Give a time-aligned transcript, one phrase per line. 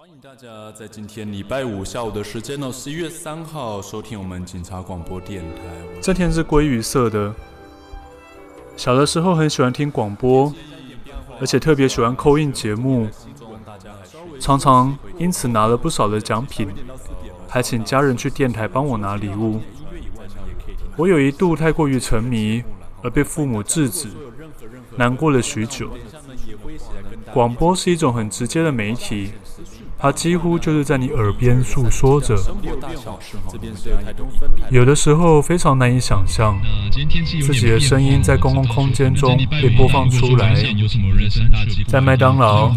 [0.00, 5.60] 欢迎大家在今天礼拜五下午的时间呢，十一月三号收听我们警察广播电台。
[6.00, 7.34] 这天是鲑鱼色的。
[8.78, 10.50] 小的时候很喜欢听广播，
[11.38, 13.10] 而且特别喜欢扣印节目，
[14.40, 16.66] 常常因此拿了不少的奖品，
[17.46, 19.60] 还请家人去电台帮我拿礼物。
[20.96, 22.64] 我有一度太过于沉迷，
[23.02, 24.08] 而被父母制止，
[24.96, 25.90] 难过了许久。
[27.34, 29.32] 广播是一种很直接的媒体。
[30.00, 32.34] 它几乎就是在你耳边诉说着，
[34.70, 36.58] 有的时候非常难以想象，
[37.42, 40.54] 自己的声音在公共空间中被播放出来，
[41.86, 42.72] 在麦当劳，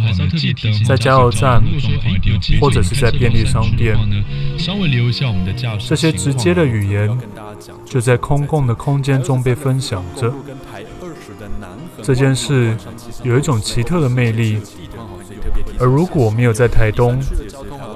[0.85, 1.63] 在加油站，
[2.59, 3.97] 或者是在便利商店，
[5.87, 7.17] 这些直接的语言
[7.85, 10.33] 就在公共的空间中被分享着。
[12.01, 12.75] 这件事
[13.23, 14.59] 有一种奇特的魅力。
[15.79, 17.19] 而如果没有在台东，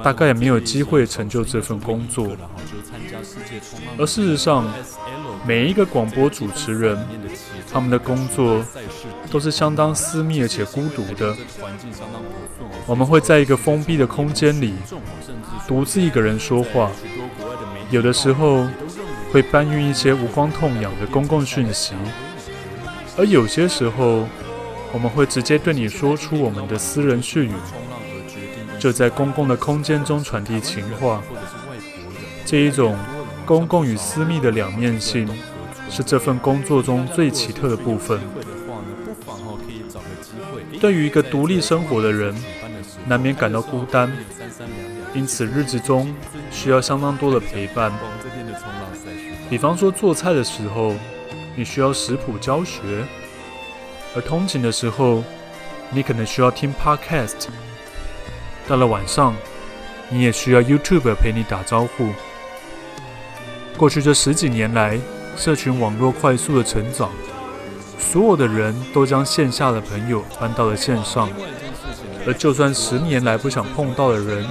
[0.02, 2.28] 大概也没有机会成就这份工作。
[3.98, 4.70] 而事实上，
[5.46, 6.98] 每一个广播主持人，
[7.72, 8.62] 他们的工作
[9.30, 11.36] 都是相当私密而且孤独的。
[12.86, 14.74] 我们会在一个封闭的空间里，
[15.66, 16.90] 独自一个人说话。
[17.90, 18.66] 有的时候
[19.32, 21.94] 会搬运一些无关痛痒的公共讯息，
[23.16, 24.26] 而有些时候，
[24.92, 27.52] 我们会直接对你说出我们的私人絮语，
[28.78, 31.22] 就在公共的空间中传递情话。
[32.44, 32.96] 这一种
[33.44, 35.28] 公共与私密的两面性，
[35.90, 38.18] 是这份工作中最奇特的部分。
[40.80, 42.34] 对于一个独立生活的人，
[43.06, 44.10] 难免感到孤单，
[45.12, 46.14] 因此日子中
[46.50, 47.92] 需要相当多的陪伴。
[49.50, 50.94] 比方说做菜的时候，
[51.54, 53.04] 你需要食谱教学。
[54.14, 55.22] 而通勤的时候，
[55.90, 57.46] 你可能需要听 Podcast。
[58.66, 59.34] 到了晚上，
[60.08, 62.10] 你也需要 YouTube 陪你打招呼。
[63.76, 64.98] 过去这十几年来，
[65.36, 67.10] 社群网络快速的成长，
[67.98, 71.28] 所有的人都将线下的朋友搬到了线上。
[72.26, 74.44] 而就算十年来不想碰到的人，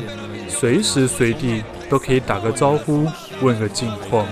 [0.47, 3.05] 随时随地都可以打个招呼，
[3.41, 4.25] 问个近况。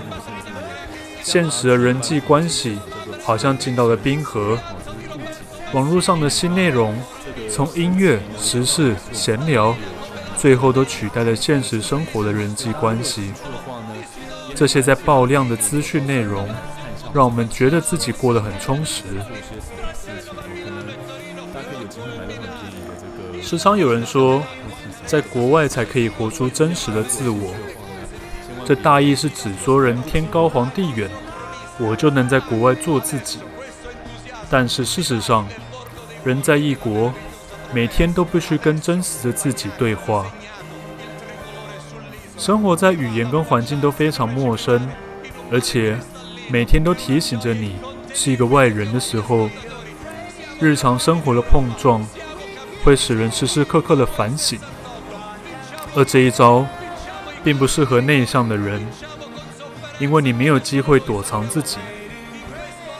[1.21, 2.79] 现实的人际关系
[3.23, 4.57] 好像进到了冰河。
[5.75, 6.97] 网络上的新内容，
[7.51, 9.75] 从音乐、时事、闲聊，
[10.37, 13.33] 最后都取代了现实生活的人际关系。
[14.55, 16.47] 这些在爆量的资讯内容，
[17.13, 19.03] 让我们觉得自己过得很充实。
[23.41, 24.41] 时常有人说，
[25.05, 27.53] 在国外才可以活出真实的自我。
[28.65, 31.09] 这大意是指说，人天高皇帝远，
[31.77, 33.39] 我就能在国外做自己。
[34.49, 35.45] 但是事实上，
[36.25, 37.13] 人在异国，
[37.71, 40.25] 每天都必须跟真实的自己对话。
[42.35, 44.89] 生活在语言跟环境都非常陌生，
[45.51, 45.95] 而且
[46.49, 47.75] 每天都提醒着你
[48.11, 49.47] 是一个外人的时候，
[50.59, 52.03] 日常生活的碰撞
[52.83, 54.57] 会使人时时刻刻的反省。
[55.95, 56.65] 而这一招
[57.43, 58.83] 并不适合内向的人，
[59.99, 61.77] 因为你没有机会躲藏自己，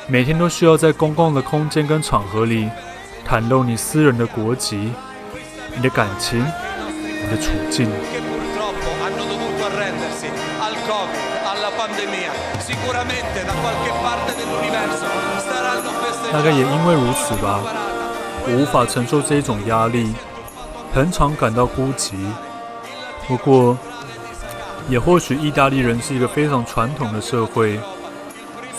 [0.08, 2.70] 每天都需要在公共的空间跟场合里。
[3.28, 4.94] 袒露你私人的国籍、
[5.76, 7.90] 你的感情、你的处境。
[16.32, 17.62] 大概也因为如此吧，
[18.48, 20.14] 我无法承受这种压力，
[20.94, 22.14] 很常感到孤寂。
[23.28, 23.76] 不过，
[24.88, 27.80] 也或许意大利人是一个非常传统的社会，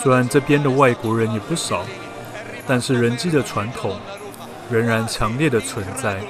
[0.01, 1.81] 虽然这边的外国人也不少，
[2.65, 3.99] 但是人际的传统。
[4.71, 6.21] 仍然强烈的存在。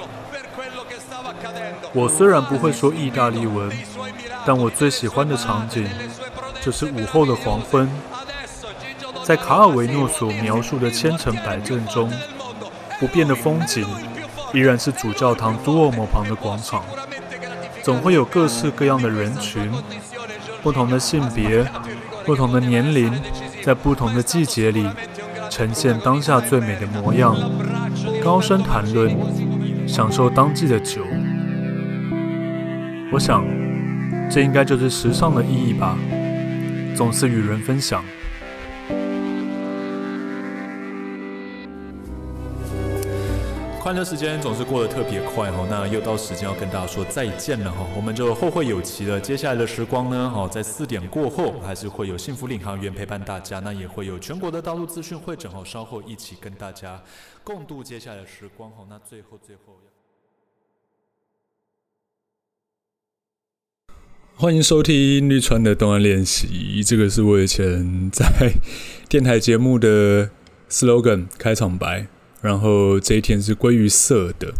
[1.93, 3.71] 我虽然不会说意大利文，
[4.45, 5.87] 但我最喜欢的场景
[6.61, 7.89] 就是午后的黄昏，
[9.23, 12.11] 在卡尔维诺所描述的千城百镇中，
[12.99, 13.87] 不变的风景
[14.53, 16.83] 依然是主教堂杜欧莫旁的广场，
[17.81, 19.71] 总会有各式各样的人群，
[20.61, 21.65] 不同的性别，
[22.25, 23.11] 不同的年龄，
[23.63, 24.87] 在不同的季节里，
[25.49, 27.35] 呈现当下最美的模样。
[28.27, 29.15] 高声谈论，
[29.87, 31.01] 享受当季的酒。
[33.09, 33.41] 我想，
[34.29, 35.97] 这应该就是时尚的意义吧，
[36.93, 38.03] 总是与人分享。
[43.87, 49.17] 欢乐时间总是过得特别快哈，那又到时间要跟大家说再见了哈，我们就后会有期了。
[49.17, 57.01] 接下来的时光呢，哈，在四点过后还是会有幸福领航员陪伴大家，那也会有全国的道路资讯会整合，稍后一起跟大家
[57.45, 58.85] 共度接下来的时光哈。
[58.89, 59.79] 那最后最后。
[64.35, 66.83] 欢迎收听绿川的动案练习。
[66.83, 68.51] 这个是我以前在
[69.07, 70.29] 电台节目的
[70.69, 72.07] slogan 开场白。
[72.41, 74.53] 然后这一天是归于色的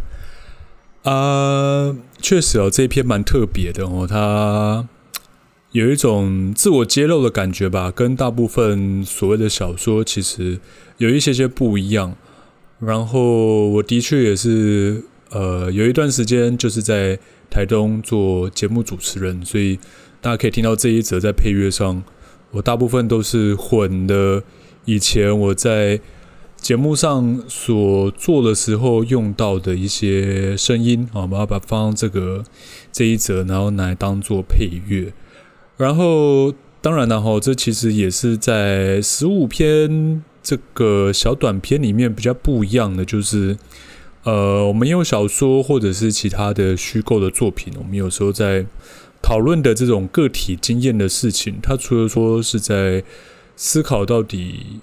[1.04, 4.88] 啊，确实哦，这一篇蛮特别的哦，它
[5.72, 10.60] 有一种自我揭露的感觉吧，跟大部分所谓的小说其实
[10.98, 12.16] 有一些些不一样。
[12.80, 17.20] 然后我的确也是呃，有一段时间就是在。
[17.50, 19.80] 台东做节目主持人，所以
[20.20, 22.04] 大家可以听到这一则在配乐上，
[22.52, 24.44] 我大部分都是混的。
[24.84, 25.98] 以前我在
[26.60, 32.44] 节目上所做的时候用到的一些声音，好，我们要把放这个
[32.92, 35.14] 这一则，然后拿来当做配乐。
[35.78, 43.58] 然后当然了哈，这其实也是在十五篇这个小短篇里面比较不一样的，就是。
[44.24, 48.66] 呃，我们用小说或者是其他的虚构的作品，我们有时候在
[49.22, 53.02] 讨论的这种个体经验的事情，它除了说是在
[53.56, 54.82] 思考到底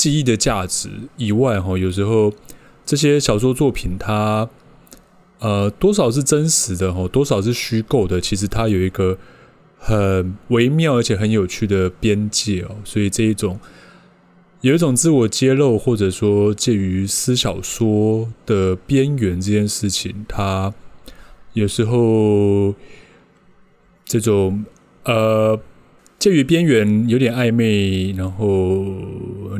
[0.00, 0.88] 记忆的价值
[1.18, 2.32] 以外，哈，有时候
[2.86, 4.48] 这些小说作品它
[5.40, 9.18] 呃多少是真实的，哈，多少是虚构的，其实它有一个
[9.76, 13.60] 很微妙而且很有趣的边界哦，所以这一种。
[14.62, 20.74] 有一种自我揭露，或者说介于私小说的边缘这件事情，它
[21.54, 22.74] 有时候
[24.04, 24.62] 这种
[25.04, 25.58] 呃
[26.18, 28.84] 介于边缘，有点暧昧，然后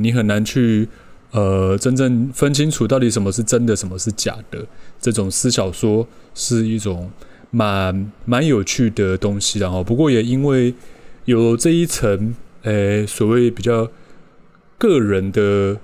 [0.00, 0.88] 你很难去
[1.30, 4.66] 呃真正分清楚到底什么是真的，什么是假的。
[5.00, 7.10] 这种私小说是一种
[7.50, 10.74] 蛮蛮有趣的东西，然后不过也因为
[11.24, 13.90] 有这一层，诶，所谓比较。
[14.80, 15.78] 个人的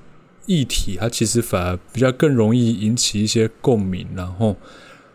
[0.46, 4.56] 议题，它其实反而比较更容易引起一些共鸣，然后，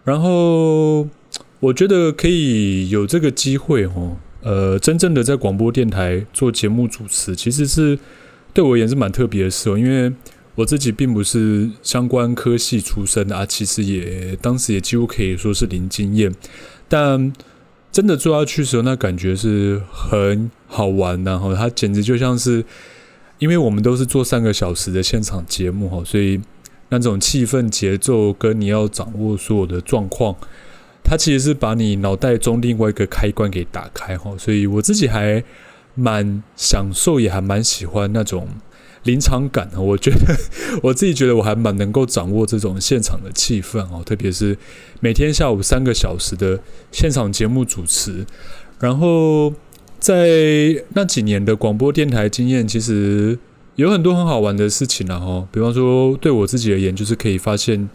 [0.04, 1.08] 然后
[1.60, 7.98] 我觉得可以有这个机会哦，呃，真正的在广播电台做节目主持，其实是
[8.54, 10.12] 对我而言是蛮特别的事哦，因为
[10.56, 16.34] 我自己并不是相关科系出身的啊，其实也当时也几乎可以说是零经验，
[16.88, 17.32] 但
[17.92, 22.64] 真的做下去的时候，那感觉是很好玩，然后它简直就像是。
[23.40, 26.40] 因为我们都是做三个小时的现场节目哈，所以
[26.90, 30.36] 那种气氛、节奏跟你要掌握所有的状况，
[31.04, 34.32] 它其实是把你脑袋中另外一个开关给打开哈。
[34.38, 35.44] 所以我自己还
[35.96, 38.48] 蛮享受，也还蛮喜欢那种
[39.04, 39.70] 临场感。
[39.78, 40.36] 我觉得
[40.84, 44.58] 我自己觉得我还蛮能够掌握这种现场的气氛哦，特别是
[45.00, 46.60] 每天下午三个小时的
[46.92, 48.26] 现场节目主持，
[48.80, 49.54] 然后。
[50.02, 53.38] 在那几年的广播电台经验，其实
[53.76, 55.48] 有很多很好玩的事情了哈。
[55.52, 57.88] 比方说，对我自己而言，就是可以发现，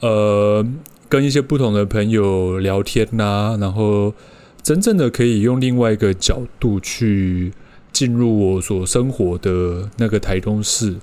[0.00, 0.66] 呃，
[1.06, 4.14] 跟一些不同的朋友聊天呐，然后
[4.64, 7.52] 真正的可以用另外一个角度去
[7.92, 10.96] 进入我所生活的那个台东市，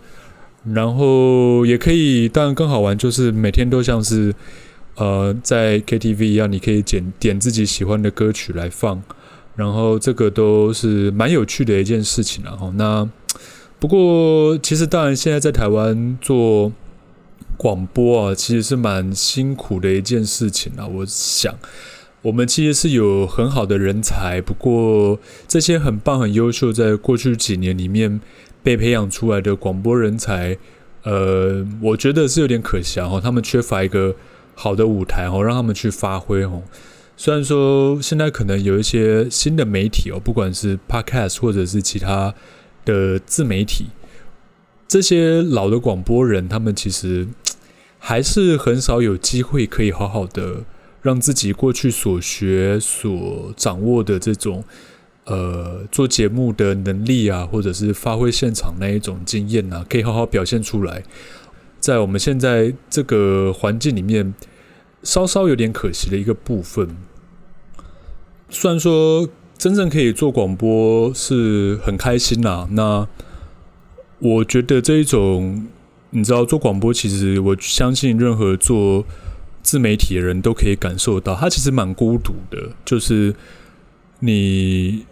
[0.65, 4.33] 然后也可以，当然更好玩，就是每天都像是
[4.95, 9.01] 呃在 KTV 一样，你可以点点自己喜欢的歌曲来放。
[9.55, 12.71] 然后这个都是蛮有趣的一件事情了哈。
[12.77, 13.07] 那
[13.79, 16.71] 不过其实当然现在在台湾做
[17.57, 20.87] 广播啊，其实是蛮辛苦的一件事情啊。
[20.87, 21.53] 我想
[22.23, 28.21] 我们其实是有很好的人才，不过这些很棒、很优秀，在过去几年里面
[28.61, 30.57] 被培养出来的广播人才，
[31.03, 33.19] 呃，我觉得是有点可惜哦。
[33.23, 34.15] 他们缺乏一个
[34.53, 36.61] 好的舞台哦，让他们去发挥哦。
[37.17, 42.35] 虽然说现在可能有一些新的媒体哦，不管是 Podcast 或者是其他
[42.85, 43.87] 的自媒体，
[44.87, 47.27] 这些老的广播人，他们其实
[47.97, 50.63] 还是很少有机会可以好好的
[51.01, 54.63] 让自己过去所学、所掌握的这种
[55.25, 61.03] 呃做节目的能力啊，或者是发挥现场那一种经验啊，可以好好表现出来。
[61.79, 64.33] 在我们现在这个环境里面，
[65.01, 66.95] 稍稍有点可惜的一个部分。
[68.49, 69.27] 虽然说
[69.57, 73.07] 真正可以做广播是很开心啦，那
[74.19, 75.67] 我觉得这一种，
[76.11, 79.03] 你知道做广播，其实我相信任何做
[79.61, 83.33] 自媒体的人都可以感受到，他其实蛮孤独的，就是
[84.19, 85.05] 你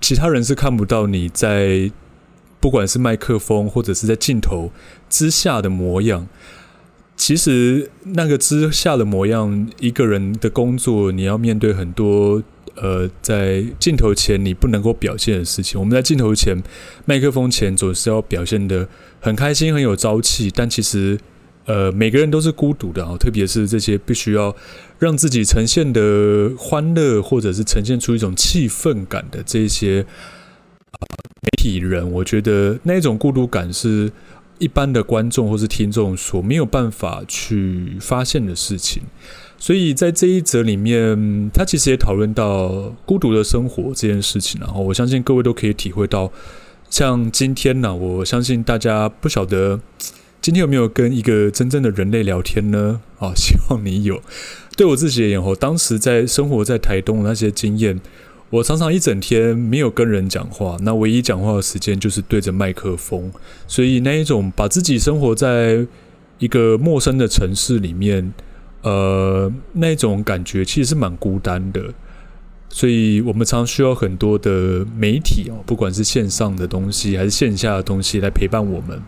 [0.00, 1.90] 其他人是看不到你在
[2.60, 4.70] 不管是麦克风或者是在镜头
[5.08, 6.26] 之下的模样。
[7.16, 12.42] 其实那个之下的模样，一个人的工作，你要面对很多。
[12.78, 16.62] 呃，在镜头前你不能够表现的事情，我们在镜头前、
[17.06, 18.86] 麦克风前总是要表现得
[19.18, 20.50] 很开心、很有朝气。
[20.54, 21.18] 但其实
[21.66, 24.54] 呃，每个人都是孤独的啊，特别是这些必须要
[25.00, 30.06] 让自己呈现的欢乐，或者是呈现出一种气氛感的这些
[30.92, 31.02] 啊
[31.42, 34.12] 媒体人，我觉得那种孤独感是
[34.58, 39.02] 一般的观众或是听众所没有办法去发现的事情。
[39.58, 46.30] 所以在这一则里面，他其实也讨论到孤独的生活这件事情，然后我相信各位都可以体会到，
[46.88, 49.80] 像今天呢，我相信大家不晓得。
[50.46, 53.00] 今天有没有跟一个真正的人类聊天呢？
[53.18, 54.22] 啊， 希望你有。
[54.76, 58.00] 对我自己而言，我当时在生活在台东的那些经验，
[58.50, 63.32] 我常常一整天没有跟人讲话，那唯一讲话的时间就是对着麦克风。
[63.66, 65.84] 所以那一种把自己生活在
[66.38, 68.32] 一个陌生的城市里面，
[68.82, 71.92] 呃，那一种感觉其实是蛮孤单的。
[72.68, 79.02] 所以我们常需要很多的媒体哦，不管是线上的东西还是线下的东西来陪伴我们。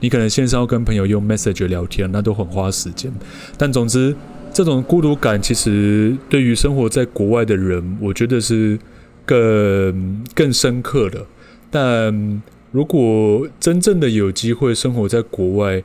[0.00, 3.12] 你可能线上要跟朋友用 message 聊天，那都很花时间。
[3.58, 4.16] 但总之，
[4.52, 8.78] 这种孤独感其实对于生活在国外的人，我觉得是
[9.26, 11.26] 更更深刻的。
[11.70, 12.42] 但
[12.72, 15.82] 如果真正的有机会生活在国外，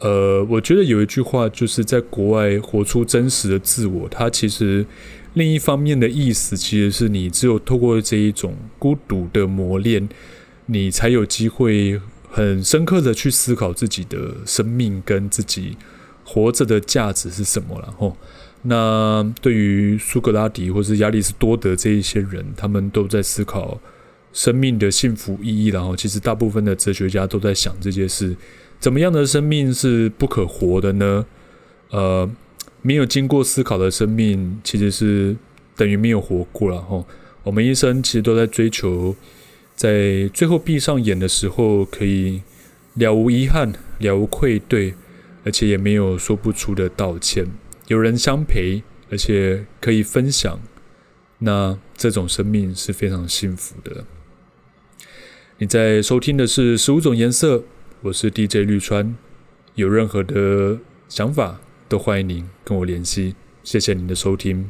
[0.00, 4.08] 呃，我觉得有一句话就是在国外活出真实的自我。
[4.08, 4.84] 它其实
[5.34, 10.08] 另一方面的意思，其实是你只有透过这一种孤独的磨练，
[10.66, 12.00] 你才有机会。
[12.34, 15.76] 很深刻的去思考自己的生命跟自己
[16.24, 18.16] 活着的价值是什么，然后，
[18.62, 23.80] 那对于苏格拉底或是亚里士多德这一些人，他们都在思考
[24.32, 28.36] 生命的幸福意义，然后其实大部分的哲学家都在想这件事：
[28.80, 31.24] 怎么样的生命是不可活的呢？
[31.90, 32.28] 呃，
[32.82, 35.36] 没有经过思考的生命，其实是
[35.76, 36.82] 等于没有活过了。
[36.82, 37.06] 吼，
[37.44, 39.14] 我们一生其实都在追求。
[39.84, 42.40] 在最后闭上眼的时候，可以
[42.94, 44.94] 了无遗憾、了无愧对，
[45.44, 47.46] 而且也没有说不出的道歉。
[47.88, 50.58] 有人相陪，而且可以分享，
[51.40, 54.06] 那这种生命是非常幸福的。
[55.58, 57.58] 你在收听的是《十五种颜色》，
[58.00, 59.14] 我是 DJ 绿川。
[59.74, 60.78] 有任何的
[61.10, 61.60] 想法，
[61.90, 63.34] 都欢迎您跟我联系。
[63.62, 64.66] 谢谢您的收听。